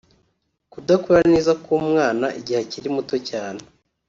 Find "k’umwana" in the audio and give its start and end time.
1.63-2.27